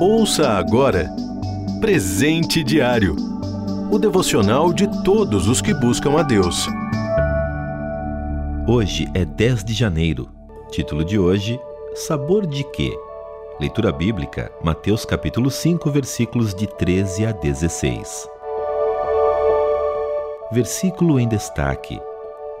Ouça 0.00 0.50
agora 0.50 1.10
Presente 1.80 2.64
Diário 2.64 3.30
o 3.90 3.98
devocional 3.98 4.72
de 4.72 4.86
todos 5.02 5.48
os 5.48 5.60
que 5.60 5.74
buscam 5.74 6.16
a 6.16 6.22
Deus. 6.22 6.68
Hoje 8.68 9.10
é 9.12 9.24
10 9.24 9.64
de 9.64 9.74
janeiro. 9.74 10.28
Título 10.70 11.04
de 11.04 11.18
hoje: 11.18 11.60
Sabor 11.94 12.46
de 12.46 12.62
quê? 12.62 12.96
Leitura 13.58 13.90
bíblica, 13.90 14.52
Mateus 14.62 15.04
capítulo 15.04 15.50
5, 15.50 15.90
versículos 15.90 16.54
de 16.54 16.68
13 16.68 17.26
a 17.26 17.32
16. 17.32 18.28
Versículo 20.52 21.18
em 21.18 21.26
destaque: 21.26 22.00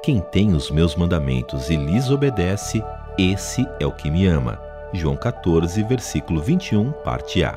Quem 0.02 0.18
tem 0.18 0.52
os 0.52 0.68
meus 0.68 0.96
mandamentos 0.96 1.70
e 1.70 1.76
lhes 1.76 2.10
obedece, 2.10 2.82
esse 3.16 3.64
é 3.78 3.86
o 3.86 3.92
que 3.92 4.10
me 4.10 4.26
ama. 4.26 4.69
João 4.92 5.16
14, 5.16 5.82
versículo 5.84 6.42
21, 6.42 6.90
parte 7.04 7.44
A. 7.44 7.56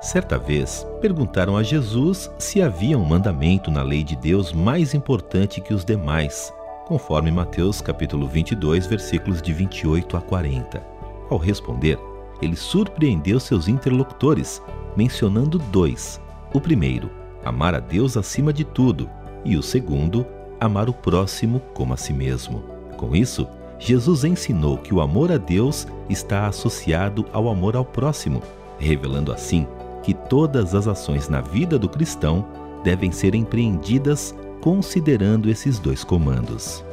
Certa 0.00 0.36
vez, 0.36 0.84
perguntaram 1.00 1.56
a 1.56 1.62
Jesus 1.62 2.28
se 2.36 2.60
havia 2.60 2.98
um 2.98 3.04
mandamento 3.04 3.70
na 3.70 3.82
lei 3.82 4.02
de 4.02 4.16
Deus 4.16 4.52
mais 4.52 4.94
importante 4.94 5.60
que 5.60 5.72
os 5.72 5.84
demais, 5.84 6.52
conforme 6.86 7.30
Mateus 7.30 7.80
capítulo 7.80 8.26
22, 8.26 8.86
versículos 8.86 9.40
de 9.40 9.52
28 9.52 10.16
a 10.16 10.20
40. 10.20 10.82
Ao 11.30 11.38
responder, 11.38 11.96
ele 12.42 12.56
surpreendeu 12.56 13.38
seus 13.38 13.68
interlocutores, 13.68 14.60
mencionando 14.96 15.58
dois. 15.58 16.20
O 16.52 16.60
primeiro, 16.60 17.08
amar 17.44 17.72
a 17.72 17.80
Deus 17.80 18.16
acima 18.16 18.52
de 18.52 18.64
tudo, 18.64 19.08
e 19.44 19.56
o 19.56 19.62
segundo, 19.62 20.26
amar 20.58 20.88
o 20.88 20.92
próximo 20.92 21.60
como 21.72 21.94
a 21.94 21.96
si 21.96 22.12
mesmo. 22.12 22.64
Com 22.96 23.14
isso, 23.14 23.46
Jesus 23.78 24.24
ensinou 24.24 24.76
que 24.76 24.92
o 24.92 25.00
amor 25.00 25.30
a 25.30 25.36
Deus 25.36 25.86
está 26.08 26.46
associado 26.46 27.24
ao 27.32 27.48
amor 27.48 27.76
ao 27.76 27.84
próximo, 27.84 28.42
revelando 28.78 29.32
assim 29.32 29.66
que 30.02 30.14
todas 30.14 30.74
as 30.74 30.88
ações 30.88 31.28
na 31.28 31.40
vida 31.40 31.78
do 31.78 31.88
cristão 31.88 32.46
devem 32.82 33.12
ser 33.12 33.34
empreendidas 33.34 34.34
considerando 34.60 35.48
esses 35.48 35.78
dois 35.78 36.02
comandos. 36.02 36.84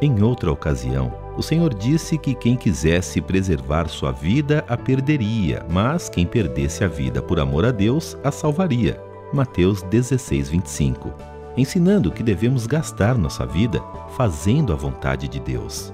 Em 0.00 0.22
outra 0.22 0.50
ocasião, 0.50 1.12
o 1.36 1.42
Senhor 1.42 1.74
disse 1.74 2.16
que 2.16 2.34
quem 2.34 2.56
quisesse 2.56 3.20
preservar 3.20 3.88
sua 3.88 4.12
vida 4.12 4.64
a 4.66 4.76
perderia, 4.76 5.64
mas 5.70 6.08
quem 6.08 6.26
perdesse 6.26 6.84
a 6.84 6.88
vida 6.88 7.20
por 7.20 7.38
amor 7.38 7.64
a 7.64 7.70
Deus 7.70 8.16
a 8.24 8.30
salvaria. 8.30 9.00
Mateus 9.32 9.82
16, 9.82 10.48
25. 10.48 11.12
Ensinando 11.56 12.10
que 12.10 12.22
devemos 12.22 12.66
gastar 12.66 13.18
nossa 13.18 13.44
vida 13.44 13.82
fazendo 14.16 14.72
a 14.72 14.76
vontade 14.76 15.28
de 15.28 15.38
Deus. 15.38 15.92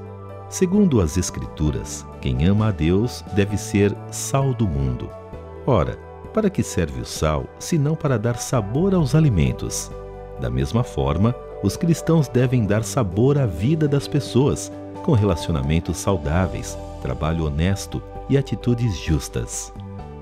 Segundo 0.48 1.00
as 1.00 1.16
Escrituras, 1.16 2.06
quem 2.20 2.46
ama 2.46 2.68
a 2.68 2.70
Deus 2.70 3.24
deve 3.34 3.56
ser 3.56 3.94
sal 4.12 4.54
do 4.54 4.66
mundo. 4.66 5.10
Ora, 5.66 5.98
para 6.32 6.48
que 6.48 6.62
serve 6.62 7.00
o 7.00 7.04
sal, 7.04 7.46
senão 7.58 7.96
para 7.96 8.16
dar 8.16 8.36
sabor 8.36 8.94
aos 8.94 9.16
alimentos? 9.16 9.90
Da 10.40 10.48
mesma 10.48 10.84
forma, 10.84 11.34
os 11.64 11.76
cristãos 11.76 12.28
devem 12.28 12.64
dar 12.64 12.84
sabor 12.84 13.36
à 13.38 13.44
vida 13.44 13.88
das 13.88 14.06
pessoas, 14.06 14.70
com 15.04 15.12
relacionamentos 15.12 15.96
saudáveis, 15.96 16.78
trabalho 17.02 17.46
honesto 17.46 18.00
e 18.28 18.38
atitudes 18.38 18.96
justas. 18.96 19.72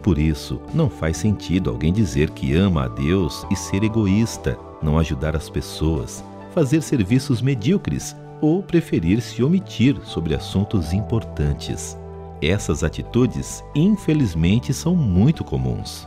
Por 0.02 0.18
isso, 0.18 0.58
não 0.72 0.88
faz 0.88 1.18
sentido 1.18 1.68
alguém 1.68 1.92
dizer 1.92 2.30
que 2.30 2.54
ama 2.54 2.84
a 2.84 2.88
Deus 2.88 3.46
e 3.50 3.56
ser 3.56 3.82
egoísta, 3.82 4.58
não 4.82 4.98
ajudar 4.98 5.36
as 5.36 5.50
pessoas, 5.50 6.24
fazer 6.54 6.80
serviços 6.80 7.42
medíocres 7.42 8.16
ou 8.44 8.62
preferir 8.62 9.22
se 9.22 9.42
omitir 9.42 9.98
sobre 10.04 10.34
assuntos 10.34 10.92
importantes. 10.92 11.98
Essas 12.42 12.84
atitudes, 12.84 13.64
infelizmente, 13.74 14.74
são 14.74 14.94
muito 14.94 15.42
comuns. 15.42 16.06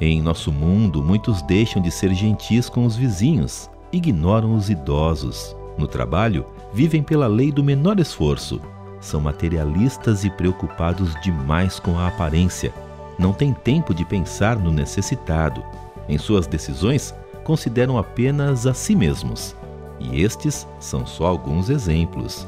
Em 0.00 0.22
nosso 0.22 0.52
mundo, 0.52 1.02
muitos 1.02 1.42
deixam 1.42 1.82
de 1.82 1.90
ser 1.90 2.14
gentis 2.14 2.68
com 2.68 2.84
os 2.84 2.94
vizinhos, 2.94 3.68
ignoram 3.92 4.54
os 4.54 4.70
idosos. 4.70 5.56
No 5.76 5.88
trabalho, 5.88 6.46
vivem 6.72 7.02
pela 7.02 7.26
lei 7.26 7.50
do 7.50 7.64
menor 7.64 7.98
esforço. 7.98 8.60
São 9.00 9.20
materialistas 9.20 10.24
e 10.24 10.30
preocupados 10.30 11.20
demais 11.20 11.80
com 11.80 11.98
a 11.98 12.06
aparência. 12.06 12.72
Não 13.18 13.32
têm 13.32 13.52
tempo 13.52 13.92
de 13.92 14.04
pensar 14.04 14.56
no 14.56 14.70
necessitado. 14.70 15.64
Em 16.08 16.16
suas 16.16 16.46
decisões, 16.46 17.12
consideram 17.42 17.98
apenas 17.98 18.68
a 18.68 18.74
si 18.74 18.94
mesmos. 18.94 19.56
E 19.98 20.22
estes 20.22 20.66
são 20.78 21.06
só 21.06 21.26
alguns 21.26 21.70
exemplos. 21.70 22.46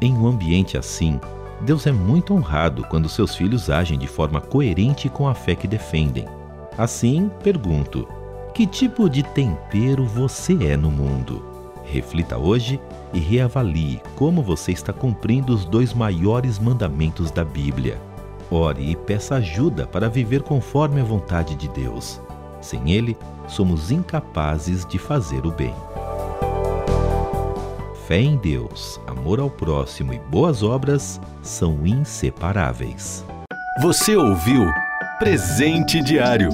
Em 0.00 0.14
um 0.14 0.26
ambiente 0.26 0.76
assim, 0.76 1.20
Deus 1.60 1.86
é 1.86 1.92
muito 1.92 2.34
honrado 2.34 2.84
quando 2.84 3.08
seus 3.08 3.34
filhos 3.34 3.68
agem 3.68 3.98
de 3.98 4.06
forma 4.06 4.40
coerente 4.40 5.08
com 5.08 5.28
a 5.28 5.34
fé 5.34 5.54
que 5.54 5.66
defendem. 5.66 6.26
Assim, 6.76 7.30
pergunto: 7.42 8.06
que 8.54 8.66
tipo 8.66 9.08
de 9.08 9.22
tempero 9.22 10.04
você 10.04 10.54
é 10.64 10.76
no 10.76 10.90
mundo? 10.90 11.44
Reflita 11.84 12.36
hoje 12.36 12.80
e 13.12 13.18
reavalie 13.18 14.00
como 14.14 14.42
você 14.42 14.72
está 14.72 14.92
cumprindo 14.92 15.54
os 15.54 15.64
dois 15.64 15.94
maiores 15.94 16.58
mandamentos 16.58 17.30
da 17.30 17.44
Bíblia. 17.44 18.00
Ore 18.50 18.90
e 18.90 18.96
peça 18.96 19.36
ajuda 19.36 19.86
para 19.86 20.08
viver 20.08 20.42
conforme 20.42 21.00
a 21.00 21.04
vontade 21.04 21.54
de 21.54 21.68
Deus. 21.68 22.20
Sem 22.60 22.90
Ele, 22.90 23.16
somos 23.46 23.90
incapazes 23.90 24.84
de 24.84 24.98
fazer 24.98 25.46
o 25.46 25.52
bem. 25.52 25.74
Fé 28.08 28.20
em 28.22 28.38
Deus, 28.38 28.98
amor 29.06 29.38
ao 29.38 29.50
próximo 29.50 30.14
e 30.14 30.18
boas 30.18 30.62
obras 30.62 31.20
são 31.42 31.86
inseparáveis. 31.86 33.22
Você 33.82 34.16
ouviu 34.16 34.64
Presente 35.18 36.02
Diário 36.02 36.48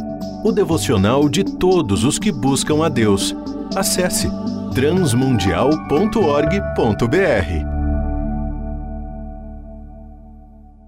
o 0.44 0.50
devocional 0.50 1.28
de 1.28 1.44
todos 1.44 2.02
os 2.02 2.18
que 2.18 2.32
buscam 2.32 2.84
a 2.84 2.88
Deus. 2.88 3.32
Acesse 3.76 4.28
transmundial.org.br. 4.74 7.74